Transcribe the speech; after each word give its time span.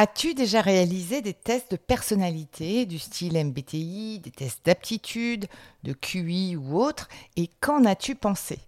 As-tu 0.00 0.34
déjà 0.34 0.60
réalisé 0.60 1.22
des 1.22 1.34
tests 1.34 1.72
de 1.72 1.76
personnalité 1.76 2.86
du 2.86 3.00
style 3.00 3.32
MBTI, 3.32 4.20
des 4.20 4.30
tests 4.30 4.64
d'aptitude, 4.64 5.48
de 5.82 5.92
QI 5.92 6.54
ou 6.54 6.80
autres 6.80 7.08
Et 7.34 7.50
qu'en 7.60 7.84
as-tu 7.84 8.14
pensé? 8.14 8.60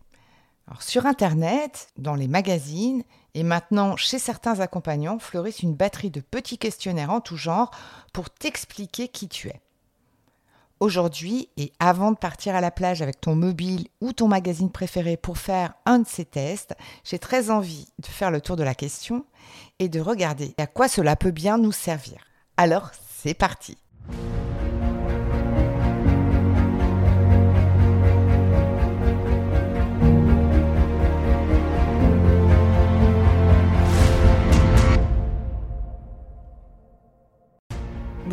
Sur 0.80 1.06
Internet, 1.06 1.92
dans 1.96 2.16
les 2.16 2.26
magazines 2.26 3.04
et 3.34 3.44
maintenant 3.44 3.96
chez 3.96 4.18
certains 4.18 4.58
accompagnants 4.58 5.20
fleurissent 5.20 5.62
une 5.62 5.76
batterie 5.76 6.10
de 6.10 6.20
petits 6.20 6.58
questionnaires 6.58 7.12
en 7.12 7.20
tout 7.20 7.36
genre 7.36 7.70
pour 8.12 8.28
t'expliquer 8.28 9.06
qui 9.06 9.28
tu 9.28 9.50
es. 9.50 9.60
Aujourd'hui, 10.80 11.50
et 11.58 11.74
avant 11.78 12.10
de 12.10 12.16
partir 12.16 12.54
à 12.54 12.62
la 12.62 12.70
plage 12.70 13.02
avec 13.02 13.20
ton 13.20 13.36
mobile 13.36 13.88
ou 14.00 14.14
ton 14.14 14.28
magazine 14.28 14.72
préféré 14.72 15.18
pour 15.18 15.36
faire 15.36 15.74
un 15.84 15.98
de 15.98 16.06
ces 16.06 16.24
tests, 16.24 16.74
j'ai 17.04 17.18
très 17.18 17.50
envie 17.50 17.88
de 17.98 18.06
faire 18.06 18.30
le 18.30 18.40
tour 18.40 18.56
de 18.56 18.62
la 18.62 18.74
question 18.74 19.26
et 19.78 19.90
de 19.90 20.00
regarder 20.00 20.54
à 20.56 20.66
quoi 20.66 20.88
cela 20.88 21.16
peut 21.16 21.32
bien 21.32 21.58
nous 21.58 21.72
servir. 21.72 22.24
Alors, 22.56 22.92
c'est 23.18 23.34
parti 23.34 23.76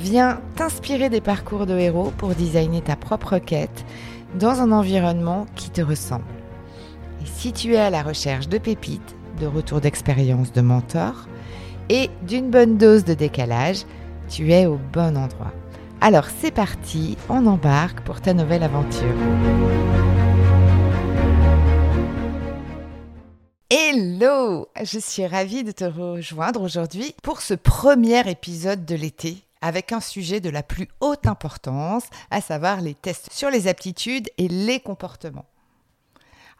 Viens 0.00 0.40
t'inspirer 0.54 1.10
des 1.10 1.20
parcours 1.20 1.66
de 1.66 1.76
héros 1.76 2.12
pour 2.16 2.30
designer 2.30 2.82
ta 2.82 2.94
propre 2.94 3.38
quête 3.38 3.84
dans 4.38 4.60
un 4.60 4.70
environnement 4.70 5.46
qui 5.56 5.70
te 5.70 5.80
ressemble. 5.80 6.22
Et 7.20 7.26
si 7.26 7.52
tu 7.52 7.74
es 7.74 7.78
à 7.78 7.90
la 7.90 8.04
recherche 8.04 8.48
de 8.48 8.58
pépites, 8.58 9.16
de 9.40 9.46
retours 9.46 9.80
d'expérience 9.80 10.52
de 10.52 10.60
mentors 10.60 11.26
et 11.88 12.10
d'une 12.22 12.48
bonne 12.48 12.78
dose 12.78 13.04
de 13.04 13.14
décalage, 13.14 13.84
tu 14.28 14.52
es 14.52 14.66
au 14.66 14.78
bon 14.92 15.16
endroit. 15.16 15.52
Alors 16.00 16.26
c'est 16.40 16.52
parti, 16.52 17.16
on 17.28 17.46
embarque 17.46 18.02
pour 18.02 18.20
ta 18.20 18.34
nouvelle 18.34 18.62
aventure. 18.62 19.14
Hello 23.68 24.68
Je 24.80 25.00
suis 25.00 25.26
ravie 25.26 25.64
de 25.64 25.72
te 25.72 25.84
rejoindre 25.84 26.62
aujourd'hui 26.62 27.16
pour 27.24 27.40
ce 27.40 27.54
premier 27.54 28.30
épisode 28.30 28.84
de 28.84 28.94
l'été 28.94 29.47
avec 29.60 29.92
un 29.92 30.00
sujet 30.00 30.40
de 30.40 30.50
la 30.50 30.62
plus 30.62 30.88
haute 31.00 31.26
importance, 31.26 32.04
à 32.30 32.40
savoir 32.40 32.80
les 32.80 32.94
tests 32.94 33.32
sur 33.32 33.50
les 33.50 33.68
aptitudes 33.68 34.30
et 34.38 34.48
les 34.48 34.80
comportements. 34.80 35.46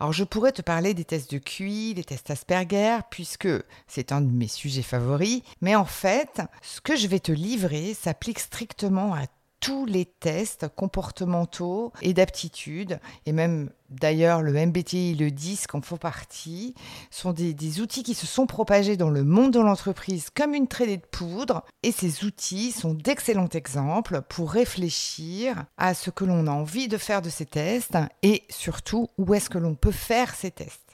Alors 0.00 0.12
je 0.12 0.24
pourrais 0.24 0.52
te 0.52 0.62
parler 0.62 0.94
des 0.94 1.04
tests 1.04 1.32
de 1.32 1.38
QI, 1.38 1.94
des 1.94 2.04
tests 2.04 2.30
Asperger, 2.30 2.98
puisque 3.10 3.48
c'est 3.88 4.12
un 4.12 4.20
de 4.20 4.30
mes 4.30 4.46
sujets 4.46 4.82
favoris, 4.82 5.42
mais 5.60 5.74
en 5.74 5.84
fait, 5.84 6.40
ce 6.62 6.80
que 6.80 6.94
je 6.94 7.08
vais 7.08 7.18
te 7.18 7.32
livrer 7.32 7.94
s'applique 7.94 8.38
strictement 8.38 9.14
à 9.14 9.26
tous 9.60 9.86
les 9.86 10.04
tests 10.04 10.68
comportementaux 10.68 11.92
et 12.02 12.14
d'aptitude, 12.14 13.00
et 13.26 13.32
même 13.32 13.70
d'ailleurs 13.90 14.42
le 14.42 14.52
MBTI 14.52 15.14
le 15.14 15.30
DISC 15.30 15.74
en 15.74 15.80
font 15.80 15.96
partie, 15.96 16.74
sont 17.10 17.32
des, 17.32 17.80
outils 17.80 18.02
qui 18.02 18.14
se 18.14 18.26
sont 18.26 18.46
propagés 18.46 18.96
dans 18.96 19.10
le 19.10 19.24
monde 19.24 19.52
de 19.52 19.60
l'entreprise 19.60 20.30
comme 20.30 20.54
une 20.54 20.68
traînée 20.68 20.96
de 20.96 21.06
poudre, 21.06 21.64
et 21.82 21.92
ces 21.92 22.24
outils 22.24 22.72
sont 22.72 22.94
d'excellents 22.94 23.48
exemples 23.48 24.22
pour 24.28 24.52
réfléchir 24.52 25.64
à 25.76 25.94
ce 25.94 26.10
que 26.10 26.24
l'on 26.24 26.46
a 26.46 26.52
envie 26.52 26.88
de 26.88 26.98
faire 26.98 27.22
de 27.22 27.30
ces 27.30 27.46
tests, 27.46 27.98
et 28.22 28.44
surtout 28.48 29.08
où 29.18 29.34
est-ce 29.34 29.50
que 29.50 29.58
l'on 29.58 29.74
peut 29.74 29.90
faire 29.90 30.34
ces 30.34 30.50
tests. 30.50 30.87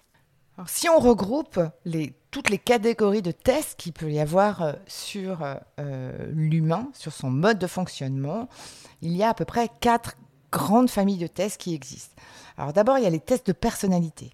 Si 0.67 0.89
on 0.89 0.99
regroupe 0.99 1.61
toutes 2.31 2.51
les 2.51 2.59
catégories 2.59 3.23
de 3.23 3.33
tests 3.33 3.79
qu'il 3.79 3.93
peut 3.93 4.11
y 4.11 4.21
avoir 4.21 4.63
euh, 4.63 4.73
sur 4.87 5.43
euh, 5.43 5.55
euh, 5.79 6.27
l'humain, 6.33 6.89
sur 6.93 7.13
son 7.13 7.31
mode 7.31 7.59
de 7.59 7.67
fonctionnement, 7.67 8.49
il 9.03 9.17
y 9.17 9.23
a 9.23 9.31
à 9.31 9.35
peu 9.35 9.45
près 9.45 9.69
quatre 9.81 10.17
grandes 10.51 10.91
familles 10.91 11.19
de 11.19 11.27
tests 11.27 11.61
qui 11.61 11.75
existent. 11.75 12.15
Alors 12.57 12.73
d'abord, 12.73 12.99
il 12.99 13.05
y 13.05 13.07
a 13.07 13.11
les 13.11 13.21
tests 13.21 13.47
de 13.47 13.53
personnalité. 13.53 14.33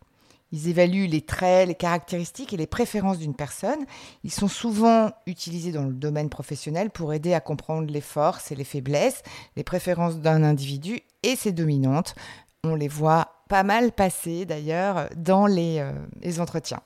Ils 0.53 0.69
évaluent 0.69 1.07
les 1.07 1.23
traits, 1.23 1.69
les 1.69 1.75
caractéristiques 1.75 2.53
et 2.53 2.57
les 2.57 2.67
préférences 2.67 3.19
d'une 3.19 3.35
personne. 3.35 3.85
Ils 4.25 4.33
sont 4.33 4.49
souvent 4.49 5.13
utilisés 5.27 5.73
dans 5.73 5.85
le 5.85 5.93
domaine 5.93 6.29
professionnel 6.29 6.91
pour 6.91 7.15
aider 7.15 7.35
à 7.35 7.41
comprendre 7.41 7.91
les 7.91 8.01
forces 8.01 8.51
et 8.51 8.57
les 8.57 8.65
faiblesses, 8.65 9.23
les 9.57 9.65
préférences 9.65 10.19
d'un 10.19 10.43
individu 10.43 11.01
et 11.23 11.37
ses 11.37 11.53
dominantes. 11.53 12.15
On 12.65 12.75
les 12.75 12.89
voit 12.89 13.40
pas 13.51 13.65
mal 13.65 13.91
passer 13.91 14.47
d'ailleurs 14.47 15.11
dans 15.17 15.47
les, 15.47 15.85
les 16.23 16.41
entretiens. 16.41 16.81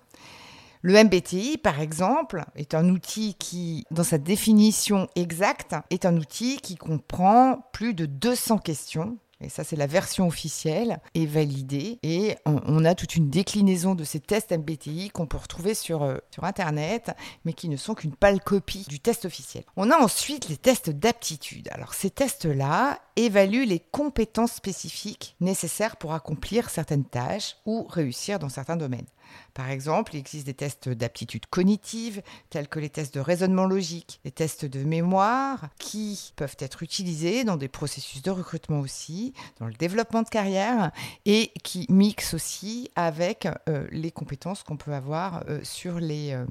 Le 0.81 1.03
MBTI, 1.05 1.59
par 1.59 1.81
exemple, 1.81 2.45
est 2.57 2.75
un 2.75 2.89
outil 2.89 3.35
qui, 3.35 3.85
dans 3.91 4.03
sa 4.03 4.19
définition 4.19 5.09
exacte, 5.15 5.75
est 5.91 6.07
un 6.07 6.17
outil 6.17 6.57
qui 6.59 6.77
comprend 6.77 7.69
plus 7.73 7.95
de 7.95 8.07
200 8.07 8.59
questions 8.59 9.19
et 9.45 9.49
ça 9.49 9.65
c'est 9.65 9.77
la 9.77 9.87
version 9.87 10.27
officielle, 10.27 11.01
est 11.15 11.27
validée. 11.27 11.99
Et 12.03 12.37
on, 12.47 12.85
a 12.85 12.95
toute 12.95 13.17
une 13.17 13.31
déclinaison 13.31 13.95
de 13.95 14.05
ces 14.05 14.21
tests 14.21 14.53
MBTI 14.53 15.11
qu'on 15.11 15.27
peut 15.27 15.37
retrouver 15.37 15.75
sur, 15.75 16.03
euh, 16.03 16.17
sur 16.31 16.45
Internet, 16.45 17.13
mais 17.45 17.53
qui 17.53 17.69
ne 17.69 17.77
sont 17.77 17.95
qu'une 17.95 18.15
pâle 18.15 18.41
copie 18.41 18.85
du 18.89 19.01
test 19.01 19.25
officiel. 19.25 19.65
On 19.77 19.91
a 19.91 19.97
ensuite 19.97 20.49
les 20.49 20.57
tests 20.57 20.91
d'aptitude. 20.91 21.69
Alors 21.71 21.95
ces 21.95 22.11
tests-là 22.11 22.99
évaluent 23.17 23.67
les 23.67 23.81
compétences 23.81 24.53
spécifiques 24.53 25.37
nécessaires 25.41 25.97
pour 25.97 26.15
accomplir 26.15 26.71
certaines 26.71 27.05
tâches 27.05 27.57
ou 27.67 27.87
réussir 27.89 28.39
dans 28.39 28.49
certains 28.49 28.77
domaines. 28.77 29.07
Par 29.55 29.71
exemple, 29.71 30.15
il 30.15 30.19
existe 30.19 30.47
des 30.47 30.55
tests 30.55 30.89
d'aptitude 30.89 31.47
cognitive, 31.47 32.23
tels 32.51 32.69
que 32.69 32.81
les 32.81 32.91
tests 32.91 33.15
de 33.15 33.21
raisonnement 33.21 33.67
logique, 33.67 34.21
les 34.25 34.31
tests 34.31 34.65
de 34.65 34.85
mémoire, 34.85 35.69
qui 35.79 36.33
peuvent 36.37 36.57
être 36.59 36.83
utilisés 36.83 37.45
dans 37.45 37.57
des 37.57 37.69
processus 37.69 38.23
de 38.23 38.31
recrutement 38.31 38.81
aussi, 38.81 39.33
dans 39.61 39.67
le 39.67 39.75
développement 39.75 40.23
de 40.23 40.29
carrière, 40.29 40.91
et 41.25 41.53
qui 41.63 41.87
mixent 41.89 42.35
aussi 42.35 42.91
avec 42.97 43.47
euh, 43.69 43.87
les 43.91 44.11
compétences 44.11 44.63
qu'on 44.63 44.77
peut 44.77 44.93
avoir 44.93 45.45
euh, 45.49 45.61
sur 45.63 45.99
euh, 46.01 46.47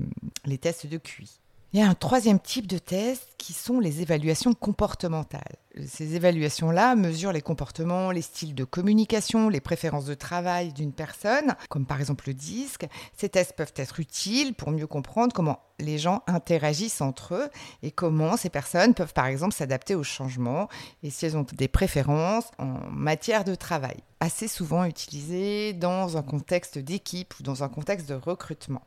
les 0.46 0.58
tests 0.58 0.88
de 0.88 0.98
QI. 0.98 1.43
Il 1.74 1.80
y 1.80 1.82
a 1.82 1.90
un 1.90 1.96
troisième 1.96 2.40
type 2.40 2.68
de 2.68 2.78
test 2.78 3.30
qui 3.40 3.52
sont 3.52 3.80
les 3.80 4.04
évaluations 4.04 4.54
comportementales. 4.54 5.56
Ces 5.88 6.14
évaluations-là 6.14 6.96
mesurent 6.96 7.32
les 7.32 7.42
comportements, 7.42 8.12
les 8.12 8.22
styles 8.22 8.54
de 8.54 8.64
communication, 8.64 9.50
les 9.50 9.60
préférences 9.60 10.06
de 10.06 10.14
travail 10.14 10.72
d'une 10.72 10.94
personne, 10.94 11.56
comme 11.70 11.88
par 11.88 12.00
exemple 12.00 12.26
le 12.28 12.36
disque. 12.36 12.86
Ces 13.18 13.28
tests 13.28 13.54
peuvent 13.54 13.74
être 13.76 14.00
utiles 14.00 14.54
pour 14.54 14.70
mieux 14.70 14.86
comprendre 14.86 15.34
comment 15.34 15.62
les 15.80 15.98
gens 15.98 16.22
interagissent 16.28 17.02
entre 17.02 17.34
eux 17.34 17.50
et 17.82 17.90
comment 17.90 18.38
ces 18.38 18.52
personnes 18.52 18.94
peuvent 18.94 19.14
par 19.14 19.26
exemple 19.26 19.56
s'adapter 19.56 19.96
aux 19.96 20.04
changements 20.04 20.70
et 21.02 21.10
si 21.10 21.26
elles 21.26 21.38
ont 21.38 21.48
des 21.54 21.68
préférences 21.68 22.52
en 22.60 22.88
matière 22.92 23.46
de 23.46 23.56
travail. 23.56 23.98
Assez 24.20 24.48
souvent 24.48 24.86
utilisés 24.86 25.74
dans 25.74 26.18
un 26.18 26.22
contexte 26.22 26.78
d'équipe 26.78 27.34
ou 27.40 27.42
dans 27.42 27.64
un 27.64 27.68
contexte 27.68 28.08
de 28.08 28.14
recrutement. 28.14 28.84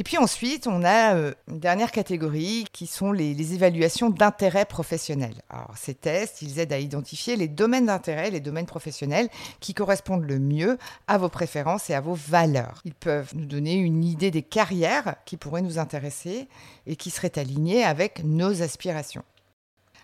Et 0.00 0.04
puis 0.04 0.16
ensuite, 0.16 0.68
on 0.68 0.84
a 0.84 1.16
euh, 1.16 1.34
une 1.48 1.58
dernière 1.58 1.90
catégorie 1.90 2.66
qui 2.72 2.86
sont 2.86 3.10
les, 3.10 3.52
évaluations 3.52 4.10
d'intérêt 4.10 4.64
professionnel. 4.64 5.42
Alors, 5.50 5.72
ces 5.76 5.92
tests, 5.92 6.40
ils 6.40 6.60
aident 6.60 6.72
à 6.72 6.78
identifier 6.78 7.34
les 7.34 7.48
domaines 7.48 7.86
d'intérêt, 7.86 8.30
les 8.30 8.38
domaines 8.38 8.64
professionnels 8.64 9.28
qui 9.58 9.74
correspondent 9.74 10.22
le 10.22 10.38
mieux 10.38 10.78
à 11.08 11.18
vos 11.18 11.28
préférences 11.28 11.90
et 11.90 11.94
à 11.94 12.00
vos 12.00 12.14
valeurs. 12.14 12.80
Ils 12.84 12.94
peuvent 12.94 13.32
nous 13.34 13.44
donner 13.44 13.74
une 13.74 14.04
idée 14.04 14.30
des 14.30 14.42
carrières 14.42 15.16
qui 15.24 15.36
pourraient 15.36 15.62
nous 15.62 15.80
intéresser 15.80 16.46
et 16.86 16.94
qui 16.94 17.10
seraient 17.10 17.36
alignées 17.36 17.82
avec 17.82 18.22
nos 18.22 18.62
aspirations. 18.62 19.24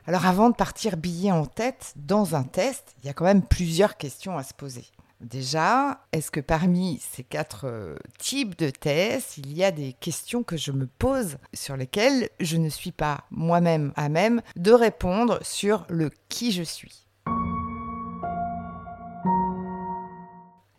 Alors 0.09 0.27
avant 0.27 0.51
de 0.51 0.57
partir 0.57 0.97
billet 0.97 1.31
en 1.31 1.47
tête 1.47 1.93
dans 1.95 2.35
un 2.35 2.43
test, 2.43 2.97
il 3.01 3.07
y 3.07 3.11
a 3.11 3.13
quand 3.13 3.25
même 3.25 3.43
plusieurs 3.43 3.97
questions 3.97 4.37
à 4.37 4.43
se 4.43 4.55
poser. 4.55 4.87
Déjà, 5.25 6.07
est-ce 6.13 6.31
que 6.31 6.41
parmi 6.41 7.01
ces 7.01 7.25
quatre 7.25 7.67
euh, 7.67 7.97
types 8.19 8.59
de 8.59 8.69
tests, 8.69 9.39
il 9.39 9.57
y 9.57 9.65
a 9.65 9.71
des 9.71 9.95
questions 9.95 10.43
que 10.43 10.59
je 10.59 10.71
me 10.71 10.87
pose 10.87 11.39
sur 11.55 11.79
lesquelles 11.79 12.29
je 12.41 12.59
ne 12.59 12.69
suis 12.69 12.93
pas 12.93 13.25
moi-même 13.31 13.95
à 13.97 14.11
même 14.11 14.43
de 14.57 14.73
répondre 14.73 15.39
sur 15.43 15.87
le 15.89 16.11
qui 16.29 16.53
je 16.53 16.63
suis? 16.63 17.07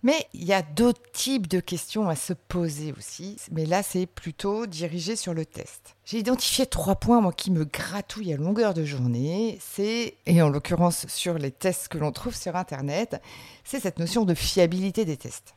Mais 0.06 0.28
il 0.36 0.44
y 0.44 0.54
a 0.54 0.62
d'autres 0.62 1.02
types 1.14 1.48
de 1.48 1.60
questions 1.60 2.08
à 2.08 2.16
se 2.16 2.34
poser 2.34 2.94
aussi, 2.96 3.38
mais 3.52 3.66
là 3.66 3.82
c'est 3.82 4.06
plutôt 4.06 4.68
dirigé 4.68 5.16
sur 5.16 5.34
le 5.34 5.48
test. 5.48 5.96
J'ai 6.06 6.20
identifié 6.20 6.68
trois 6.68 6.94
points 6.94 7.32
qui 7.32 7.50
me 7.50 7.66
gratouillent 7.66 8.34
à 8.34 8.38
longueur 8.38 8.76
de 8.76 8.86
journée, 8.86 9.58
c'est 9.60 10.14
et 10.28 10.44
en 10.44 10.50
l'occurrence 10.50 11.08
sur 11.08 11.40
les 11.40 11.50
tests 11.50 11.88
que 11.88 11.98
l'on 11.98 12.12
trouve 12.12 12.36
sur 12.36 12.56
internet, 12.56 13.20
c'est 13.64 13.80
cette 13.80 13.98
notion 13.98 14.26
de 14.26 14.36
fiabilité 14.36 15.06
des 15.06 15.18
tests. 15.18 15.56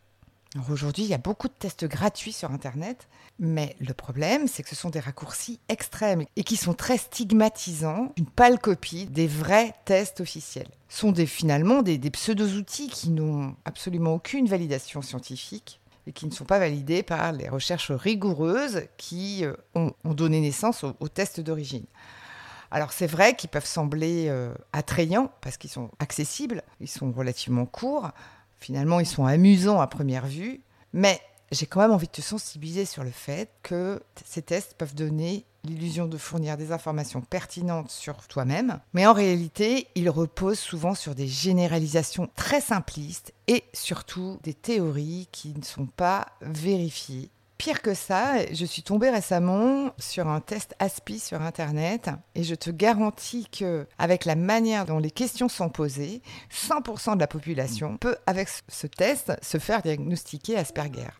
Aujourd'hui, 0.70 1.04
il 1.04 1.10
y 1.10 1.14
a 1.14 1.18
beaucoup 1.18 1.48
de 1.48 1.52
tests 1.52 1.84
gratuits 1.84 2.32
sur 2.32 2.50
Internet, 2.50 3.06
mais 3.38 3.76
le 3.80 3.92
problème, 3.92 4.48
c'est 4.48 4.62
que 4.62 4.70
ce 4.70 4.76
sont 4.76 4.88
des 4.88 5.00
raccourcis 5.00 5.60
extrêmes 5.68 6.24
et 6.36 6.44
qui 6.44 6.56
sont 6.56 6.72
très 6.72 6.96
stigmatisants, 6.96 8.12
une 8.16 8.26
pâle 8.26 8.58
copie 8.58 9.06
des 9.06 9.26
vrais 9.26 9.74
tests 9.84 10.20
officiels. 10.20 10.68
Ce 10.88 11.00
sont 11.00 11.14
finalement 11.26 11.82
des, 11.82 11.98
pseudo-outils 11.98 12.88
qui 12.88 13.10
n'ont 13.10 13.54
absolument 13.66 14.14
aucune 14.14 14.46
validation 14.46 15.02
scientifique 15.02 15.80
et 16.06 16.12
qui 16.12 16.24
ne 16.24 16.32
sont 16.32 16.46
pas 16.46 16.58
validés 16.58 17.02
par 17.02 17.32
les 17.32 17.50
recherches 17.50 17.92
rigoureuses 17.92 18.84
qui 18.96 19.44
euh, 19.44 19.52
ont, 19.74 19.92
donné 20.04 20.40
naissance 20.40 20.82
aux, 20.82 21.08
tests 21.08 21.40
d'origine. 21.40 21.84
Alors 22.70 22.92
c'est 22.92 23.06
vrai 23.06 23.36
qu'ils 23.36 23.50
peuvent 23.50 23.66
sembler 23.66 24.28
euh, 24.28 24.54
attrayants 24.72 25.30
parce 25.42 25.58
qu'ils 25.58 25.70
sont 25.70 25.90
accessibles, 25.98 26.62
ils 26.80 26.88
sont 26.88 27.12
relativement 27.12 27.66
courts, 27.66 28.10
Finalement, 28.60 29.00
ils 29.00 29.06
sont 29.06 29.24
amusants 29.24 29.80
à 29.80 29.86
première 29.86 30.26
vue, 30.26 30.60
mais 30.92 31.20
j'ai 31.50 31.66
quand 31.66 31.80
même 31.80 31.92
envie 31.92 32.06
de 32.06 32.12
te 32.12 32.20
sensibiliser 32.20 32.84
sur 32.84 33.04
le 33.04 33.10
fait 33.10 33.50
que 33.62 34.02
ces 34.24 34.42
tests 34.42 34.74
peuvent 34.74 34.94
donner 34.94 35.46
l'illusion 35.64 36.06
de 36.06 36.16
fournir 36.16 36.56
des 36.56 36.72
informations 36.72 37.20
pertinentes 37.20 37.90
sur 37.90 38.26
toi-même, 38.28 38.80
mais 38.92 39.06
en 39.06 39.12
réalité, 39.12 39.88
ils 39.94 40.10
reposent 40.10 40.58
souvent 40.58 40.94
sur 40.94 41.14
des 41.14 41.26
généralisations 41.26 42.28
très 42.36 42.60
simplistes 42.60 43.32
et 43.46 43.64
surtout 43.72 44.38
des 44.42 44.54
théories 44.54 45.28
qui 45.32 45.54
ne 45.56 45.64
sont 45.64 45.86
pas 45.86 46.26
vérifiées 46.40 47.30
Pire 47.58 47.82
que 47.82 47.92
ça, 47.92 48.46
je 48.52 48.64
suis 48.64 48.84
tombée 48.84 49.10
récemment 49.10 49.90
sur 49.98 50.28
un 50.28 50.40
test 50.40 50.76
ASPI 50.78 51.18
sur 51.18 51.42
Internet 51.42 52.08
et 52.36 52.44
je 52.44 52.54
te 52.54 52.70
garantis 52.70 53.48
que, 53.50 53.88
avec 53.98 54.26
la 54.26 54.36
manière 54.36 54.86
dont 54.86 55.00
les 55.00 55.10
questions 55.10 55.48
sont 55.48 55.68
posées, 55.68 56.22
100% 56.52 57.16
de 57.16 57.20
la 57.20 57.26
population 57.26 57.96
peut, 57.96 58.16
avec 58.26 58.48
ce 58.68 58.86
test, 58.86 59.32
se 59.42 59.58
faire 59.58 59.82
diagnostiquer 59.82 60.56
Asperger. 60.56 61.10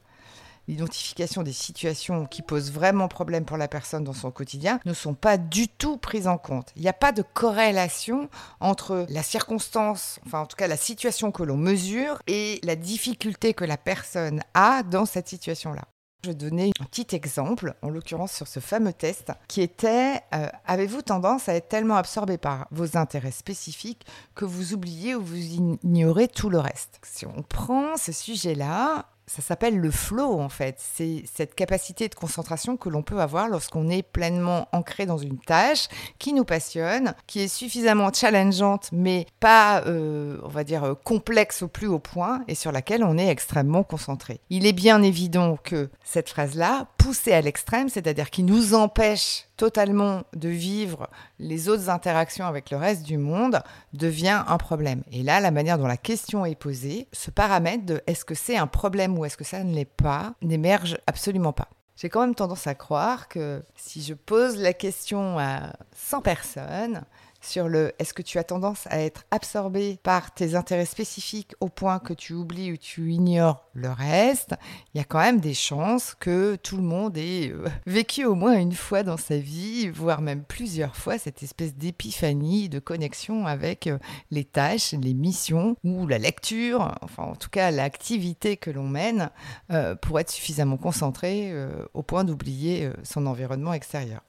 L'identification 0.69 1.43
des 1.43 1.53
situations 1.53 2.25
qui 2.27 2.43
posent 2.43 2.71
vraiment 2.71 3.09
problème 3.09 3.45
pour 3.45 3.57
la 3.57 3.67
personne 3.67 4.05
dans 4.05 4.13
son 4.13 4.31
quotidien 4.31 4.79
ne 4.85 4.95
sont 4.95 5.15
pas 5.15 5.39
du 5.39 5.67
tout 5.67 5.97
prises 5.97 6.29
en 6.29 6.39
compte. 6.39 6.73
Il 6.77 6.83
n'y 6.83 6.89
a 6.89 6.93
pas 6.93 7.11
de 7.11 7.23
corrélation 7.35 8.31
entre 8.61 9.07
la 9.09 9.25
circonstance, 9.25 10.21
enfin 10.25 10.43
en 10.43 10.47
tout 10.47 10.57
cas 10.57 10.69
la 10.69 10.77
situation 10.77 11.33
que 11.33 11.43
l'on 11.43 11.57
mesure, 11.57 12.23
et 12.29 12.61
la 12.63 12.77
difficulté 12.77 13.55
que 13.55 13.65
la 13.65 13.77
personne 13.77 14.41
a 14.55 14.85
dans 14.85 15.05
cette 15.05 15.27
situation-là. 15.27 15.89
Je 16.25 16.31
vais 16.31 16.35
donner 16.35 16.73
un 16.81 16.85
petit 16.85 17.15
exemple, 17.15 17.75
en 17.81 17.91
l'occurrence 17.91 18.33
sur 18.33 18.49
ce 18.49 18.59
fameux 18.59 18.93
test, 18.93 19.31
qui 19.47 19.63
était 19.63 20.21
euh, 20.35 20.49
avez-vous 20.67 21.03
tendance 21.03 21.49
à 21.49 21.55
être 21.55 21.69
tellement 21.69 21.95
absorbé 21.95 22.39
par 22.39 22.67
vos 22.73 22.97
intérêts 22.97 23.31
spécifiques 23.31 24.05
que 24.35 24.45
vous 24.45 24.75
oubliez 24.75 25.15
ou 25.15 25.23
vous 25.23 25.37
ignorez 25.37 26.27
tout 26.27 26.51
le 26.51 26.59
reste? 26.59 26.99
Si 27.05 27.25
on 27.25 27.43
prend 27.43 27.97
ce 27.97 28.11
sujet-là, 28.11 29.07
ça 29.29 29.43
s'appelle 29.43 29.79
le 29.79 29.91
flow 29.91 30.41
en 30.41 30.49
fait. 30.49 30.77
C'est 30.79 31.23
cette 31.33 31.55
capacité 31.55 32.09
de 32.09 32.15
concentration 32.15 32.77
que 32.77 32.89
l'on 32.89 33.03
peut 33.03 33.21
avoir 33.21 33.49
lorsqu'on 33.49 33.89
est 33.89 34.03
pleinement 34.03 34.69
ancré 34.73 35.07
dans 35.07 35.19
une 35.19 35.39
tâche 35.39 35.89
qui 36.19 36.33
nous 36.33 36.45
passionne, 36.45 37.15
qui 37.27 37.41
est 37.41 37.49
suffisamment 37.49 38.13
challengeante 38.13 38.89
mais 38.93 39.27
pas, 39.41 39.83
euh, 39.87 40.39
on 40.43 40.49
va 40.49 40.65
dire, 40.65 40.85
euh, 40.85 40.95
complexe 40.95 41.63
au 41.63 41.69
plus 41.69 41.87
haut 41.87 41.99
point 41.99 42.43
et 42.49 42.55
sur 42.55 42.73
laquelle 42.73 43.05
on 43.05 43.19
est 43.19 43.29
extrêmement 43.29 43.83
concentré. 43.83 44.41
Il 44.51 44.67
est 44.67 44.73
bien 44.73 45.03
évident 45.03 45.59
que 45.63 45.91
cette 46.05 46.29
phrase-là, 46.29 46.87
poussée 46.99 47.33
à 47.33 47.41
l'extrême, 47.41 47.89
c'est-à-dire 47.89 48.31
qui 48.31 48.43
nous 48.43 48.75
empêche 48.75 49.48
totalement 49.59 50.23
de 50.35 50.49
vivre 50.49 51.11
les 51.39 51.69
autres 51.69 51.91
interactions 51.91 52.47
avec 52.47 52.71
le 52.71 52.79
reste 52.79 53.03
du 53.03 53.19
monde 53.19 53.61
devient 53.93 54.45
un 54.47 54.57
problème. 54.57 55.03
Et 55.13 55.23
là, 55.23 55.41
la 55.41 55.51
manière 55.51 55.79
dont 55.79 55.87
la 55.87 55.99
question 55.99 56.47
est 56.47 56.55
posée, 56.55 57.09
ce 57.13 57.31
paramètre 57.31 57.85
de 57.85 58.01
est-ce 58.07 58.25
que 58.25 58.35
c'est 58.35 58.57
un 58.57 58.69
problème 58.69 59.19
ou 59.19 59.27
est-ce 59.27 59.37
que 59.37 59.45
ça 59.45 59.65
ne 59.65 59.75
l'est 59.75 59.85
pas, 59.85 60.35
n'émerge 60.41 60.97
absolument 61.07 61.53
pas. 61.53 61.69
J'ai 61.97 62.09
quand 62.09 62.21
même 62.21 62.37
tendance 62.37 62.69
à 62.69 62.77
croire 62.77 63.27
que 63.27 63.61
si 63.75 64.01
je 64.03 64.15
pose 64.15 64.57
la 64.57 64.73
question 64.73 65.37
à 65.41 65.73
100 65.97 66.21
personnes, 66.23 67.03
sur 67.41 67.69
le 67.69 67.93
est-ce 67.99 68.15
que 68.15 68.23
tu 68.23 68.39
as 68.39 68.45
tendance 68.45 68.87
à 68.91 69.01
être 69.01 69.25
absorbé 69.31 69.99
par 70.03 70.33
tes 70.35 70.55
intérêts 70.55 70.85
spécifiques 70.85 71.55
au 71.61 71.69
point 71.69 71.99
que 71.99 72.13
tu 72.13 72.33
oublies 72.33 72.73
ou 72.73 72.77
tu 72.77 73.13
ignores 73.13 73.69
le 73.75 73.91
reste, 73.91 74.55
il 74.93 74.99
y 74.99 75.01
a 75.01 75.05
quand 75.05 75.21
même 75.21 75.41
des 75.41 75.55
chances 75.55 76.15
que 76.19 76.57
tout 76.57 76.77
le 76.77 76.83
monde 76.83 77.17
ait 77.17 77.51
euh, 77.51 77.69
vécu 77.87 78.25
au 78.25 78.35
moins 78.35 78.59
une 78.59 78.73
fois 78.73 79.03
dans 79.03 79.17
sa 79.17 79.39
vie, 79.39 79.89
voire 79.89 80.21
même 80.21 80.43
plusieurs 80.43 80.97
fois, 80.97 81.19
cette 81.19 81.43
espèce 81.43 81.75
d'épiphanie, 81.75 82.69
de 82.69 82.81
connexion 82.81 83.47
avec 83.47 83.87
euh, 83.87 83.99
les 84.31 84.45
tâches, 84.45 84.93
les 84.93 85.15
missions 85.15 85.77
ou 85.85 86.07
la 86.07 86.19
lecture, 86.19 86.95
enfin 87.03 87.23
en 87.23 87.37
tout 87.37 87.51
cas 87.51 87.71
l'activité 87.71 88.57
que 88.57 88.71
l'on 88.71 88.89
mène 88.89 89.31
euh, 89.71 89.95
pour 89.95 90.19
être 90.19 90.31
suffisamment 90.31 90.77
concentré 90.77 91.55
au 91.95 92.03
point 92.03 92.25
d'oublier 92.25 92.91
son 93.03 93.27
environnement 93.27 93.73
extérieur. 93.73 94.23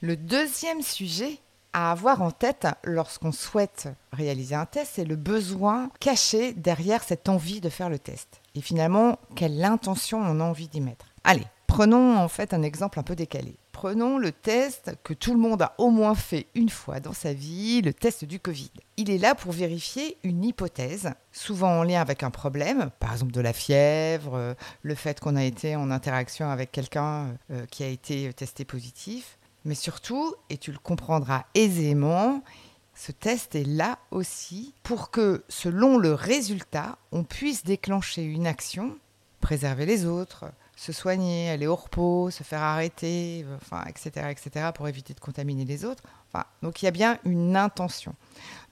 Le 0.00 0.16
deuxième 0.16 0.82
sujet 0.82 1.38
à 1.74 1.90
avoir 1.90 2.22
en 2.22 2.30
tête 2.30 2.66
lorsqu'on 2.84 3.32
souhaite 3.32 3.88
réaliser 4.12 4.54
un 4.54 4.64
test, 4.64 4.92
c'est 4.94 5.04
le 5.04 5.16
besoin 5.16 5.90
caché 6.00 6.54
derrière 6.54 7.02
cette 7.02 7.28
envie 7.28 7.60
de 7.60 7.68
faire 7.68 7.90
le 7.90 7.98
test. 7.98 8.40
Et 8.54 8.62
finalement, 8.62 9.18
quelle 9.34 9.62
intention 9.62 10.18
on 10.18 10.40
a 10.40 10.44
envie 10.44 10.68
d'y 10.68 10.80
mettre. 10.80 11.06
Allez, 11.24 11.44
prenons 11.66 12.16
en 12.16 12.28
fait 12.28 12.54
un 12.54 12.62
exemple 12.62 13.00
un 13.00 13.02
peu 13.02 13.16
décalé. 13.16 13.56
Prenons 13.72 14.18
le 14.18 14.30
test 14.30 14.92
que 15.02 15.12
tout 15.12 15.32
le 15.32 15.40
monde 15.40 15.60
a 15.62 15.74
au 15.78 15.90
moins 15.90 16.14
fait 16.14 16.46
une 16.54 16.68
fois 16.68 17.00
dans 17.00 17.12
sa 17.12 17.32
vie, 17.32 17.82
le 17.82 17.92
test 17.92 18.24
du 18.24 18.38
Covid. 18.38 18.70
Il 18.96 19.10
est 19.10 19.18
là 19.18 19.34
pour 19.34 19.50
vérifier 19.50 20.16
une 20.22 20.44
hypothèse, 20.44 21.10
souvent 21.32 21.80
en 21.80 21.82
lien 21.82 22.00
avec 22.00 22.22
un 22.22 22.30
problème, 22.30 22.90
par 23.00 23.12
exemple 23.12 23.32
de 23.32 23.40
la 23.40 23.52
fièvre, 23.52 24.54
le 24.82 24.94
fait 24.94 25.18
qu'on 25.18 25.34
a 25.34 25.42
été 25.42 25.74
en 25.74 25.90
interaction 25.90 26.48
avec 26.48 26.70
quelqu'un 26.70 27.36
euh, 27.50 27.66
qui 27.66 27.82
a 27.82 27.88
été 27.88 28.32
testé 28.32 28.64
positif, 28.64 29.38
mais 29.64 29.74
surtout, 29.74 30.34
et 30.50 30.58
tu 30.58 30.72
le 30.72 30.78
comprendras 30.78 31.44
aisément, 31.54 32.42
ce 32.94 33.12
test 33.12 33.54
est 33.54 33.64
là 33.64 33.98
aussi 34.10 34.74
pour 34.82 35.10
que, 35.10 35.44
selon 35.48 35.98
le 35.98 36.14
résultat, 36.14 36.98
on 37.12 37.24
puisse 37.24 37.64
déclencher 37.64 38.22
une 38.22 38.46
action, 38.46 38.96
préserver 39.40 39.86
les 39.86 40.06
autres, 40.06 40.46
se 40.76 40.92
soigner, 40.92 41.50
aller 41.50 41.66
au 41.66 41.76
repos, 41.76 42.30
se 42.30 42.42
faire 42.42 42.62
arrêter, 42.62 43.44
enfin, 43.56 43.84
etc., 43.86 44.28
etc., 44.30 44.70
pour 44.74 44.88
éviter 44.88 45.14
de 45.14 45.20
contaminer 45.20 45.64
les 45.64 45.84
autres. 45.84 46.02
Donc 46.62 46.82
il 46.82 46.86
y 46.86 46.88
a 46.88 46.92
bien 46.92 47.18
une 47.24 47.56
intention. 47.56 48.14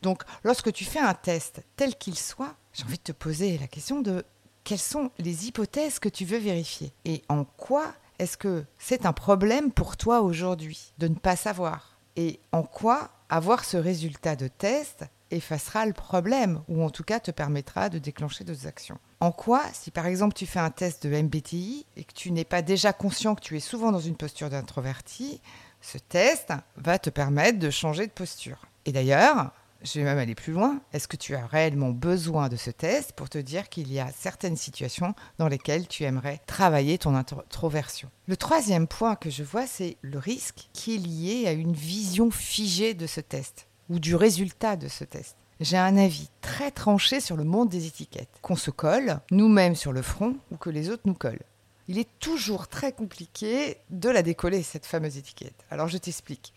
Donc, 0.02 0.22
lorsque 0.42 0.72
tu 0.72 0.84
fais 0.84 0.98
un 0.98 1.14
test 1.14 1.62
tel 1.76 1.96
qu'il 1.96 2.18
soit, 2.18 2.56
j'ai 2.72 2.84
envie 2.84 2.98
de 2.98 3.02
te 3.02 3.12
poser 3.12 3.56
la 3.58 3.68
question 3.68 4.00
de 4.00 4.24
quelles 4.64 4.78
sont 4.78 5.10
les 5.18 5.46
hypothèses 5.46 5.98
que 5.98 6.08
tu 6.08 6.24
veux 6.24 6.38
vérifier 6.38 6.92
et 7.04 7.22
en 7.28 7.44
quoi 7.44 7.92
est-ce 8.22 8.36
que 8.36 8.64
c'est 8.78 9.04
un 9.04 9.12
problème 9.12 9.72
pour 9.72 9.96
toi 9.96 10.20
aujourd'hui 10.20 10.92
de 10.98 11.08
ne 11.08 11.16
pas 11.16 11.34
savoir 11.34 11.98
Et 12.14 12.38
en 12.52 12.62
quoi 12.62 13.10
avoir 13.28 13.64
ce 13.64 13.76
résultat 13.76 14.36
de 14.36 14.46
test 14.46 15.04
effacera 15.32 15.86
le 15.86 15.92
problème 15.92 16.62
ou 16.68 16.84
en 16.84 16.90
tout 16.90 17.02
cas 17.02 17.18
te 17.18 17.32
permettra 17.32 17.88
de 17.88 17.98
déclencher 17.98 18.44
d'autres 18.44 18.68
actions? 18.68 18.98
En 19.18 19.32
quoi, 19.32 19.62
si 19.72 19.90
par 19.90 20.06
exemple 20.06 20.34
tu 20.34 20.46
fais 20.46 20.60
un 20.60 20.70
test 20.70 21.04
de 21.04 21.20
MBTI 21.20 21.84
et 21.96 22.04
que 22.04 22.12
tu 22.12 22.30
n'es 22.30 22.44
pas 22.44 22.62
déjà 22.62 22.92
conscient 22.92 23.34
que 23.34 23.40
tu 23.40 23.56
es 23.56 23.60
souvent 23.60 23.90
dans 23.90 23.98
une 23.98 24.16
posture 24.16 24.50
d'introverti, 24.50 25.40
ce 25.80 25.98
test 25.98 26.52
va 26.76 27.00
te 27.00 27.10
permettre 27.10 27.58
de 27.58 27.70
changer 27.70 28.06
de 28.06 28.12
posture. 28.12 28.66
Et 28.86 28.92
d'ailleurs, 28.92 29.50
je 29.84 29.98
vais 29.98 30.04
même 30.04 30.18
aller 30.18 30.34
plus 30.34 30.52
loin. 30.52 30.80
Est-ce 30.92 31.08
que 31.08 31.16
tu 31.16 31.34
as 31.34 31.46
réellement 31.46 31.90
besoin 31.90 32.48
de 32.48 32.56
ce 32.56 32.70
test 32.70 33.12
pour 33.12 33.28
te 33.28 33.38
dire 33.38 33.68
qu'il 33.68 33.92
y 33.92 34.00
a 34.00 34.10
certaines 34.12 34.56
situations 34.56 35.14
dans 35.38 35.48
lesquelles 35.48 35.88
tu 35.88 36.04
aimerais 36.04 36.40
travailler 36.46 36.98
ton 36.98 37.14
introversion? 37.14 38.10
Le 38.26 38.36
troisième 38.36 38.86
point 38.86 39.16
que 39.16 39.30
je 39.30 39.42
vois, 39.42 39.66
c'est 39.66 39.96
le 40.02 40.18
risque 40.18 40.68
qui 40.72 40.94
est 40.94 40.98
lié 40.98 41.46
à 41.46 41.52
une 41.52 41.72
vision 41.72 42.30
figée 42.30 42.94
de 42.94 43.06
ce 43.06 43.20
test 43.20 43.66
ou 43.88 43.98
du 43.98 44.14
résultat 44.14 44.76
de 44.76 44.88
ce 44.88 45.04
test. 45.04 45.36
J'ai 45.60 45.78
un 45.78 45.96
avis 45.96 46.28
très 46.40 46.70
tranché 46.70 47.20
sur 47.20 47.36
le 47.36 47.44
monde 47.44 47.68
des 47.68 47.86
étiquettes, 47.86 48.38
qu'on 48.40 48.56
se 48.56 48.70
colle 48.70 49.20
nous-mêmes 49.30 49.76
sur 49.76 49.92
le 49.92 50.02
front 50.02 50.36
ou 50.50 50.56
que 50.56 50.70
les 50.70 50.90
autres 50.90 51.04
nous 51.04 51.14
collent. 51.14 51.42
Il 51.88 51.98
est 51.98 52.08
toujours 52.20 52.68
très 52.68 52.92
compliqué 52.92 53.76
de 53.90 54.08
la 54.08 54.22
décoller, 54.22 54.62
cette 54.62 54.86
fameuse 54.86 55.18
étiquette. 55.18 55.64
Alors 55.70 55.88
je 55.88 55.98
t'explique 55.98 56.52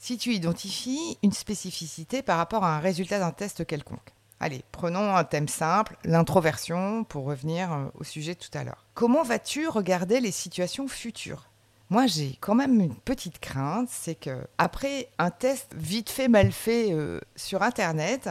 si 0.00 0.16
tu 0.16 0.32
identifies 0.32 1.18
une 1.22 1.30
spécificité 1.30 2.22
par 2.22 2.38
rapport 2.38 2.64
à 2.64 2.74
un 2.74 2.80
résultat 2.80 3.20
d'un 3.20 3.30
test 3.30 3.66
quelconque. 3.66 4.14
Allez, 4.40 4.64
prenons 4.72 5.14
un 5.14 5.24
thème 5.24 5.46
simple, 5.46 5.98
l'introversion, 6.04 7.04
pour 7.04 7.26
revenir 7.26 7.70
euh, 7.70 7.84
au 8.00 8.04
sujet 8.04 8.34
tout 8.34 8.48
à 8.54 8.64
l'heure. 8.64 8.86
Comment 8.94 9.22
vas-tu 9.22 9.68
regarder 9.68 10.20
les 10.20 10.30
situations 10.30 10.88
futures? 10.88 11.50
Moi, 11.90 12.06
j'ai 12.06 12.38
quand 12.40 12.54
même 12.54 12.80
une 12.80 12.94
petite 12.94 13.40
crainte, 13.40 13.88
c'est 13.90 14.14
que 14.14 14.46
après 14.56 15.10
un 15.18 15.30
test 15.30 15.74
vite 15.76 16.08
fait, 16.08 16.28
mal 16.28 16.50
fait 16.50 16.92
euh, 16.92 17.20
sur 17.36 17.62
Internet, 17.62 18.30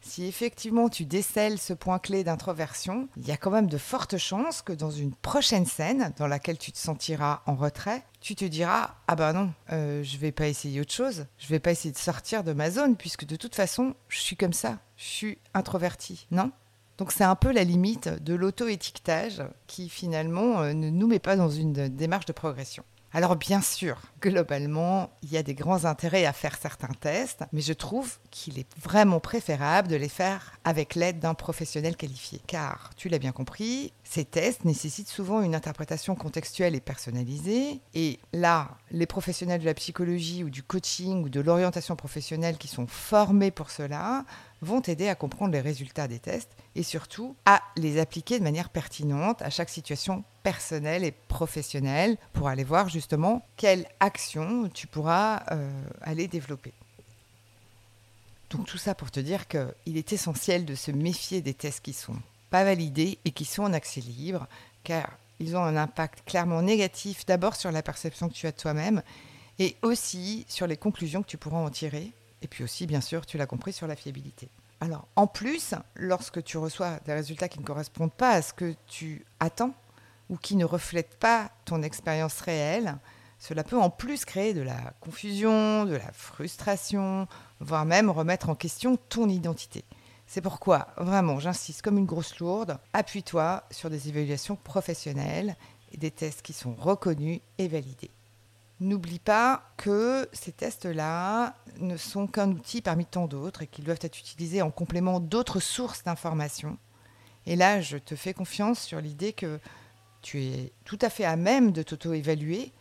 si 0.00 0.26
effectivement 0.26 0.88
tu 0.88 1.04
décèles 1.04 1.58
ce 1.58 1.72
point 1.72 1.98
clé 1.98 2.24
d'introversion, 2.24 3.08
il 3.16 3.26
y 3.26 3.32
a 3.32 3.36
quand 3.36 3.50
même 3.50 3.68
de 3.68 3.78
fortes 3.78 4.16
chances 4.16 4.62
que 4.62 4.72
dans 4.72 4.90
une 4.90 5.14
prochaine 5.14 5.66
scène 5.66 6.12
dans 6.16 6.26
laquelle 6.26 6.58
tu 6.58 6.72
te 6.72 6.78
sentiras 6.78 7.42
en 7.46 7.54
retrait, 7.54 8.04
tu 8.20 8.34
te 8.34 8.44
diras 8.44 8.94
ah 9.08 9.16
bah 9.16 9.32
non, 9.32 9.52
euh, 9.72 10.02
je 10.02 10.16
vais 10.16 10.32
pas 10.32 10.48
essayer 10.48 10.80
autre 10.80 10.92
chose, 10.92 11.26
je 11.38 11.46
vais 11.48 11.60
pas 11.60 11.72
essayer 11.72 11.92
de 11.92 11.98
sortir 11.98 12.44
de 12.44 12.52
ma 12.52 12.70
zone 12.70 12.96
puisque 12.96 13.24
de 13.24 13.36
toute 13.36 13.54
façon 13.54 13.94
je 14.08 14.20
suis 14.20 14.36
comme 14.36 14.52
ça, 14.52 14.78
je 14.96 15.04
suis 15.04 15.38
introverti, 15.54 16.26
non? 16.30 16.50
Donc 16.98 17.12
c'est 17.12 17.24
un 17.24 17.36
peu 17.36 17.50
la 17.50 17.64
limite 17.64 18.08
de 18.08 18.34
l'auto-étiquetage 18.34 19.42
qui 19.66 19.88
finalement 19.88 20.60
euh, 20.60 20.74
ne 20.74 20.90
nous 20.90 21.06
met 21.06 21.18
pas 21.18 21.36
dans 21.36 21.48
une 21.48 21.88
démarche 21.88 22.26
de 22.26 22.32
progression. 22.32 22.84
Alors 23.12 23.34
bien 23.34 23.60
sûr, 23.60 23.96
globalement, 24.22 25.10
il 25.22 25.32
y 25.32 25.36
a 25.36 25.42
des 25.42 25.54
grands 25.54 25.84
intérêts 25.84 26.26
à 26.26 26.32
faire 26.32 26.56
certains 26.56 26.94
tests, 27.00 27.42
mais 27.52 27.60
je 27.60 27.72
trouve 27.72 28.18
qu'il 28.30 28.58
est 28.60 28.68
vraiment 28.80 29.18
préférable 29.18 29.88
de 29.88 29.96
les 29.96 30.08
faire 30.08 30.52
avec 30.62 30.94
l'aide 30.94 31.18
d'un 31.18 31.34
professionnel 31.34 31.96
qualifié. 31.96 32.40
Car, 32.46 32.90
tu 32.96 33.08
l'as 33.08 33.18
bien 33.18 33.32
compris, 33.32 33.92
ces 34.04 34.24
tests 34.24 34.64
nécessitent 34.64 35.08
souvent 35.08 35.42
une 35.42 35.56
interprétation 35.56 36.14
contextuelle 36.14 36.76
et 36.76 36.80
personnalisée. 36.80 37.80
Et 37.94 38.20
là, 38.32 38.76
les 38.92 39.06
professionnels 39.06 39.60
de 39.60 39.66
la 39.66 39.74
psychologie 39.74 40.44
ou 40.44 40.50
du 40.50 40.62
coaching 40.62 41.24
ou 41.24 41.28
de 41.28 41.40
l'orientation 41.40 41.96
professionnelle 41.96 42.58
qui 42.58 42.68
sont 42.68 42.86
formés 42.86 43.50
pour 43.50 43.70
cela 43.70 44.24
vont 44.62 44.80
t'aider 44.80 45.08
à 45.08 45.14
comprendre 45.14 45.52
les 45.52 45.60
résultats 45.60 46.08
des 46.08 46.18
tests 46.18 46.50
et 46.74 46.82
surtout 46.82 47.36
à 47.46 47.62
les 47.76 47.98
appliquer 47.98 48.38
de 48.38 48.44
manière 48.44 48.68
pertinente 48.68 49.42
à 49.42 49.50
chaque 49.50 49.70
situation 49.70 50.24
personnelle 50.42 51.04
et 51.04 51.12
professionnelle 51.12 52.16
pour 52.32 52.48
aller 52.48 52.64
voir 52.64 52.88
justement 52.88 53.46
quelle 53.56 53.86
action 54.00 54.68
tu 54.68 54.86
pourras 54.86 55.42
euh, 55.50 55.70
aller 56.02 56.28
développer. 56.28 56.72
Donc 58.50 58.66
tout 58.66 58.78
ça 58.78 58.94
pour 58.94 59.10
te 59.10 59.20
dire 59.20 59.46
qu'il 59.46 59.96
est 59.96 60.12
essentiel 60.12 60.64
de 60.64 60.74
se 60.74 60.90
méfier 60.90 61.40
des 61.40 61.54
tests 61.54 61.80
qui 61.80 61.92
sont 61.92 62.16
pas 62.50 62.64
validés 62.64 63.18
et 63.24 63.30
qui 63.30 63.44
sont 63.44 63.62
en 63.62 63.72
accès 63.72 64.00
libre, 64.00 64.48
car 64.82 65.16
ils 65.38 65.56
ont 65.56 65.62
un 65.62 65.76
impact 65.76 66.28
clairement 66.28 66.60
négatif 66.60 67.24
d'abord 67.24 67.54
sur 67.54 67.70
la 67.70 67.82
perception 67.82 68.28
que 68.28 68.34
tu 68.34 68.46
as 68.46 68.52
de 68.52 68.56
toi-même 68.56 69.02
et 69.58 69.76
aussi 69.82 70.44
sur 70.48 70.66
les 70.66 70.76
conclusions 70.76 71.22
que 71.22 71.28
tu 71.28 71.38
pourras 71.38 71.58
en 71.60 71.70
tirer 71.70 72.12
et 72.42 72.48
puis 72.48 72.64
aussi, 72.64 72.86
bien 72.86 73.00
sûr, 73.00 73.26
tu 73.26 73.38
l'as 73.38 73.46
compris, 73.46 73.72
sur 73.72 73.86
la 73.86 73.96
fiabilité. 73.96 74.50
Alors, 74.80 75.06
en 75.16 75.26
plus, 75.26 75.74
lorsque 75.94 76.42
tu 76.42 76.56
reçois 76.56 76.98
des 77.04 77.12
résultats 77.12 77.48
qui 77.48 77.60
ne 77.60 77.64
correspondent 77.64 78.12
pas 78.12 78.30
à 78.30 78.42
ce 78.42 78.52
que 78.52 78.74
tu 78.86 79.26
attends 79.38 79.74
ou 80.30 80.36
qui 80.36 80.56
ne 80.56 80.64
reflètent 80.64 81.18
pas 81.18 81.50
ton 81.66 81.82
expérience 81.82 82.40
réelle, 82.40 82.96
cela 83.38 83.64
peut 83.64 83.78
en 83.78 83.90
plus 83.90 84.24
créer 84.24 84.54
de 84.54 84.62
la 84.62 84.94
confusion, 85.00 85.84
de 85.84 85.96
la 85.96 86.12
frustration, 86.12 87.26
voire 87.58 87.84
même 87.84 88.10
remettre 88.10 88.48
en 88.48 88.54
question 88.54 88.96
ton 88.96 89.28
identité. 89.28 89.84
C'est 90.26 90.42
pourquoi, 90.42 90.88
vraiment, 90.96 91.40
j'insiste 91.40 91.82
comme 91.82 91.98
une 91.98 92.06
grosse 92.06 92.38
lourde, 92.38 92.78
appuie-toi 92.92 93.64
sur 93.70 93.90
des 93.90 94.08
évaluations 94.08 94.56
professionnelles 94.56 95.56
et 95.92 95.96
des 95.96 96.10
tests 96.10 96.42
qui 96.42 96.52
sont 96.52 96.74
reconnus 96.74 97.40
et 97.58 97.66
validés. 97.66 98.12
N'oublie 98.80 99.18
pas 99.18 99.62
que 99.76 100.28
ces 100.32 100.52
tests-là 100.52 101.54
ne 101.80 101.96
sont 101.98 102.26
qu'un 102.26 102.50
outil 102.50 102.80
parmi 102.80 103.04
tant 103.04 103.26
d'autres 103.26 103.62
et 103.62 103.66
qu'ils 103.66 103.84
doivent 103.84 103.98
être 104.00 104.18
utilisés 104.18 104.62
en 104.62 104.70
complément 104.70 105.20
d'autres 105.20 105.60
sources 105.60 106.02
d'informations. 106.02 106.78
Et 107.44 107.56
là, 107.56 107.80
je 107.80 107.98
te 107.98 108.16
fais 108.16 108.32
confiance 108.32 108.80
sur 108.80 109.00
l'idée 109.00 109.32
que 109.34 109.60
tu 110.22 110.42
es 110.42 110.72
tout 110.84 110.98
à 111.02 111.10
fait 111.10 111.24
à 111.24 111.36
même 111.36 111.72
de 111.72 111.82
t'auto-évaluer, 111.82 112.72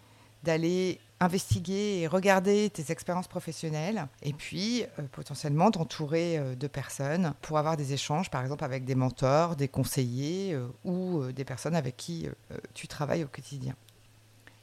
d'aller 0.43 0.99
investiguer 1.19 1.99
et 1.99 2.07
regarder 2.07 2.69
tes 2.69 2.91
expériences 2.91 3.27
professionnelles 3.27 4.07
et 4.21 4.31
puis 4.31 4.83
euh, 4.83 5.03
potentiellement 5.11 5.69
t'entourer 5.69 6.37
euh, 6.37 6.55
de 6.55 6.67
personnes 6.67 7.33
pour 7.41 7.57
avoir 7.57 7.75
des 7.75 7.91
échanges, 7.91 8.29
par 8.29 8.41
exemple 8.41 8.63
avec 8.63 8.85
des 8.85 8.95
mentors, 8.95 9.57
des 9.57 9.67
conseillers 9.67 10.53
euh, 10.53 10.67
ou 10.85 11.23
des 11.33 11.43
personnes 11.43 11.75
avec 11.75 11.97
qui 11.97 12.27
tu 12.73 12.87
travailles 12.87 13.23
au 13.23 13.27
quotidien. 13.27 13.75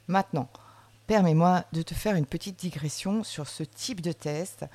Maintenant, 0.07 0.49
Permets-moi 1.07 1.63
de 1.71 1.83
te 1.83 1.93
faire 1.93 2.17
une 2.17 2.25
petite 2.25 2.59
digression 2.59 3.23
sur 3.23 3.47
ce 3.47 3.63
type 3.63 4.01
de 4.01 4.11
test 4.11 4.65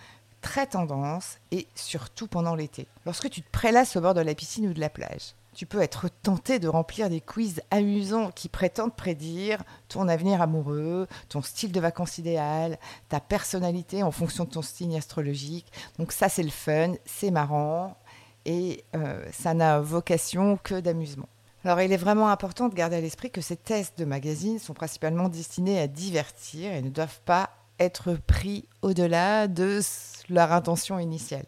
très 0.40 0.66
tendance 0.66 1.36
et 1.50 1.68
surtout 1.74 2.26
pendant 2.26 2.54
l'été. 2.54 2.88
Lorsque 3.04 3.28
tu 3.28 3.42
te 3.42 3.50
prélasses 3.50 3.96
au 3.96 4.00
bord 4.00 4.14
de 4.14 4.22
la 4.22 4.34
piscine 4.34 4.66
ou 4.66 4.72
de 4.72 4.80
la 4.80 4.88
plage, 4.88 5.34
tu 5.54 5.66
peux 5.66 5.82
être 5.82 6.08
tenté 6.22 6.58
de 6.58 6.68
remplir 6.68 7.10
des 7.10 7.20
quiz 7.20 7.60
amusants 7.70 8.30
qui 8.30 8.48
prétendent 8.48 8.96
prédire 8.96 9.62
ton 9.88 10.08
avenir 10.08 10.40
amoureux, 10.40 11.06
ton 11.28 11.42
style 11.42 11.70
de 11.70 11.80
vacances 11.80 12.16
idéal, 12.16 12.78
ta 13.10 13.20
personnalité 13.20 14.02
en 14.02 14.10
fonction 14.10 14.44
de 14.44 14.50
ton 14.50 14.62
signe 14.62 14.96
astrologique. 14.96 15.70
Donc 15.98 16.12
ça 16.12 16.30
c'est 16.30 16.42
le 16.42 16.48
fun, 16.48 16.94
c'est 17.04 17.30
marrant 17.30 17.98
et 18.46 18.84
euh, 18.96 19.22
ça 19.32 19.52
n'a 19.52 19.80
vocation 19.80 20.56
que 20.56 20.80
d'amusement. 20.80 21.28
Alors, 21.64 21.80
il 21.80 21.92
est 21.92 21.96
vraiment 21.96 22.28
important 22.28 22.68
de 22.68 22.74
garder 22.74 22.96
à 22.96 23.00
l'esprit 23.00 23.30
que 23.30 23.40
ces 23.40 23.56
tests 23.56 23.98
de 23.98 24.04
magazine 24.04 24.58
sont 24.58 24.74
principalement 24.74 25.28
destinés 25.28 25.78
à 25.78 25.86
divertir 25.86 26.72
et 26.72 26.82
ne 26.82 26.90
doivent 26.90 27.20
pas 27.24 27.50
être 27.78 28.14
pris 28.14 28.68
au-delà 28.82 29.46
de 29.46 29.80
leur 30.28 30.52
intention 30.52 30.98
initiale. 30.98 31.46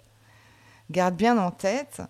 Garde 0.90 1.16
bien 1.16 1.36
en 1.38 1.50
tête 1.50 2.02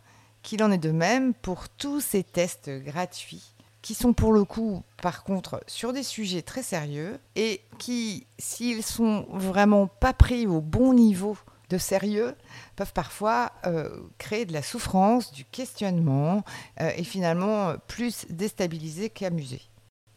qu'il 0.42 0.62
en 0.62 0.70
est 0.70 0.78
de 0.78 0.90
même 0.90 1.32
pour 1.32 1.68
tous 1.70 2.00
ces 2.00 2.22
tests 2.22 2.70
gratuits 2.70 3.54
qui 3.84 3.92
sont 3.92 4.14
pour 4.14 4.32
le 4.32 4.44
coup, 4.44 4.82
par 5.02 5.24
contre, 5.24 5.62
sur 5.66 5.92
des 5.92 6.02
sujets 6.02 6.40
très 6.40 6.62
sérieux 6.62 7.20
et 7.36 7.60
qui, 7.78 8.26
s'ils 8.38 8.82
sont 8.82 9.26
vraiment 9.30 9.86
pas 9.86 10.14
pris 10.14 10.46
au 10.46 10.62
bon 10.62 10.94
niveau 10.94 11.36
de 11.70 11.78
sérieux 11.78 12.34
peuvent 12.76 12.92
parfois 12.92 13.52
euh, 13.66 13.88
créer 14.18 14.44
de 14.44 14.52
la 14.52 14.62
souffrance, 14.62 15.32
du 15.32 15.44
questionnement 15.44 16.44
euh, 16.80 16.90
et 16.96 17.04
finalement 17.04 17.74
plus 17.86 18.26
déstabiliser 18.30 19.10
qu'amuser. 19.10 19.62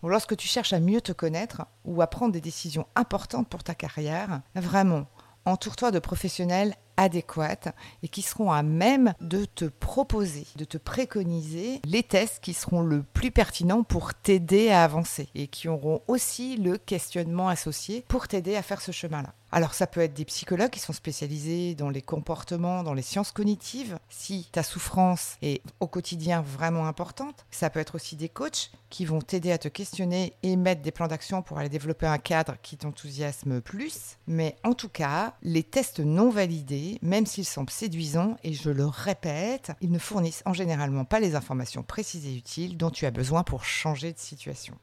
Lorsque 0.03 0.37
tu 0.37 0.47
cherches 0.47 0.73
à 0.73 0.79
mieux 0.79 1.01
te 1.01 1.11
connaître 1.11 1.65
ou 1.83 2.01
à 2.01 2.07
prendre 2.07 2.31
des 2.31 2.41
décisions 2.41 2.85
importantes 2.95 3.49
pour 3.49 3.63
ta 3.63 3.75
carrière, 3.75 4.41
vraiment, 4.55 5.07
entoure-toi 5.45 5.91
de 5.91 5.99
professionnels 5.99 6.75
adéquates 6.97 7.73
et 8.03 8.07
qui 8.07 8.21
seront 8.21 8.51
à 8.51 8.63
même 8.63 9.13
de 9.21 9.45
te 9.45 9.65
proposer, 9.65 10.45
de 10.55 10.65
te 10.65 10.77
préconiser 10.77 11.81
les 11.85 12.03
tests 12.03 12.39
qui 12.41 12.53
seront 12.53 12.81
le 12.81 13.03
plus 13.03 13.31
pertinents 13.31 13.83
pour 13.83 14.13
t'aider 14.13 14.69
à 14.69 14.83
avancer 14.83 15.29
et 15.35 15.47
qui 15.47 15.67
auront 15.67 16.01
aussi 16.07 16.57
le 16.57 16.77
questionnement 16.77 17.49
associé 17.49 18.03
pour 18.07 18.27
t'aider 18.27 18.55
à 18.55 18.61
faire 18.61 18.81
ce 18.81 18.91
chemin-là. 18.91 19.33
Alors 19.51 19.73
ça 19.73 19.87
peut 19.87 20.01
être 20.01 20.13
des 20.13 20.25
psychologues 20.25 20.71
qui 20.71 20.79
sont 20.79 20.93
spécialisés 20.93 21.73
dans 21.73 21.89
les 21.89 22.01
comportements, 22.01 22.83
dans 22.83 22.93
les 22.93 23.01
sciences 23.01 23.31
cognitives, 23.31 23.97
si 24.09 24.49
ta 24.51 24.61
souffrance 24.61 25.37
est 25.41 25.61
au 25.79 25.87
quotidien 25.87 26.41
vraiment 26.41 26.87
importante. 26.87 27.45
Ça 27.49 27.69
peut 27.69 27.79
être 27.79 27.95
aussi 27.95 28.17
des 28.17 28.29
coachs 28.29 28.71
qui 28.89 29.05
vont 29.05 29.21
t'aider 29.21 29.51
à 29.51 29.57
te 29.57 29.67
questionner 29.67 30.33
et 30.43 30.55
mettre 30.55 30.81
des 30.81 30.91
plans 30.91 31.07
d'action 31.07 31.41
pour 31.41 31.59
aller 31.59 31.69
développer 31.69 32.05
un 32.05 32.17
cadre 32.17 32.55
qui 32.61 32.77
t'enthousiasme 32.77 33.61
plus. 33.61 34.17
Mais 34.27 34.57
en 34.63 34.73
tout 34.73 34.89
cas, 34.89 35.33
les 35.43 35.63
tests 35.63 35.99
non 35.99 36.29
validés, 36.29 36.99
même 37.01 37.25
s'ils 37.25 37.45
semblent 37.45 37.69
séduisants, 37.69 38.37
et 38.43 38.53
je 38.53 38.69
le 38.69 38.85
répète, 38.85 39.71
ils 39.81 39.91
ne 39.91 39.99
fournissent 39.99 40.43
en 40.45 40.53
généralement 40.53 41.05
pas 41.05 41.19
les 41.19 41.35
informations 41.35 41.83
précises 41.83 42.27
et 42.27 42.35
utiles 42.35 42.77
dont 42.77 42.91
tu 42.91 43.05
as 43.05 43.11
besoin 43.11 43.43
pour 43.43 43.63
changer 43.63 44.11
de 44.11 44.19
situation. 44.19 44.77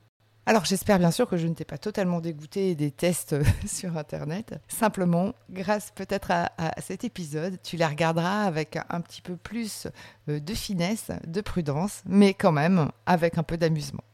Alors 0.47 0.67
j'espère 0.67 0.99
bien 0.99 1.11
sûr 1.11 1.27
que 1.27 1.39
je 1.39 1.47
ne 1.47 1.55
t'ai 1.55 1.65
pas 1.65 1.79
totalement 1.79 2.21
dégoûté 2.21 2.75
des 2.75 2.91
tests 2.91 3.33
euh, 3.33 3.43
sur 3.67 3.97
Internet. 3.97 4.61
Simplement, 4.69 5.33
grâce 5.51 5.91
peut-être 5.95 6.31
à, 6.31 6.51
cet 6.83 7.05
épisode, 7.05 7.59
tu 7.63 7.77
les 7.77 7.87
regarderas 7.87 8.43
avec 8.43 8.79
un 8.91 9.01
petit 9.01 9.23
peu 9.23 9.37
plus 9.37 9.89
euh, 10.29 10.41
de 10.41 10.55
finesse, 10.55 11.11
de 11.27 11.41
prudence, 11.41 12.03
mais 12.07 12.35
quand 12.35 12.53
même 12.53 12.91
avec 13.07 13.39
un 13.39 13.43
peu 13.43 13.57
d'amusement. 13.57 14.05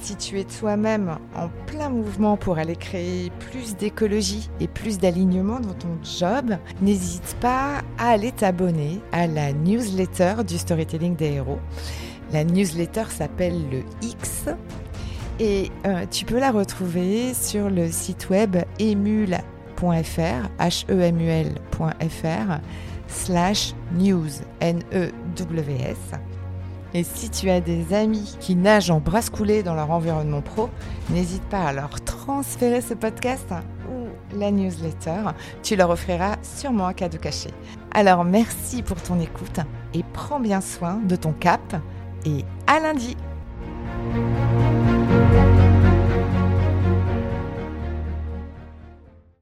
Si 0.00 0.16
tu 0.16 0.40
es 0.40 0.44
toi-même 0.44 1.18
en 1.36 1.48
plein 1.66 1.90
mouvement 1.90 2.36
pour 2.36 2.58
aller 2.58 2.74
créer 2.74 3.30
plus 3.50 3.76
d'écologie 3.76 4.50
et 4.58 4.66
plus 4.66 4.98
d'alignement 4.98 5.60
dans 5.60 5.74
ton 5.74 5.96
job, 6.02 6.56
n'hésite 6.80 7.36
pas 7.40 7.82
à 7.98 8.10
aller 8.10 8.32
t'abonner 8.32 9.00
à 9.12 9.26
la 9.26 9.52
newsletter 9.52 10.42
du 10.44 10.58
Storytelling 10.58 11.14
des 11.14 11.32
héros. 11.34 11.60
La 12.32 12.44
newsletter 12.44 13.04
s'appelle 13.10 13.68
le 13.70 13.82
X 14.00 14.46
et 15.38 15.70
euh, 15.86 16.06
tu 16.10 16.24
peux 16.24 16.38
la 16.38 16.50
retrouver 16.50 17.34
sur 17.34 17.68
le 17.68 17.90
site 17.90 18.30
web 18.30 18.56
emule.fr, 18.80 20.48
h-e-m-u-l.fr, 20.58 22.60
slash 23.08 23.74
news, 23.92 24.28
N-E-W-S. 24.60 25.96
Et 26.94 27.04
si 27.04 27.30
tu 27.30 27.50
as 27.50 27.60
des 27.60 27.94
amis 27.94 28.36
qui 28.38 28.54
nagent 28.54 28.90
en 28.90 29.00
brasse 29.00 29.30
coulée 29.30 29.62
dans 29.62 29.74
leur 29.74 29.90
environnement 29.90 30.42
pro, 30.42 30.68
n'hésite 31.10 31.42
pas 31.44 31.64
à 31.64 31.72
leur 31.72 32.00
transférer 32.02 32.82
ce 32.82 32.94
podcast 32.94 33.52
ou 33.90 34.38
la 34.38 34.50
newsletter. 34.50 35.30
Tu 35.62 35.74
leur 35.74 35.90
offriras 35.90 36.36
sûrement 36.42 36.86
un 36.86 36.92
cadeau 36.92 37.18
caché. 37.18 37.50
Alors 37.92 38.24
merci 38.24 38.82
pour 38.82 39.00
ton 39.00 39.18
écoute 39.20 39.60
et 39.94 40.04
prends 40.12 40.40
bien 40.40 40.60
soin 40.60 41.00
de 41.04 41.16
ton 41.16 41.32
cap 41.32 41.76
et 42.24 42.44
à 42.66 42.80
lundi. 42.80 43.16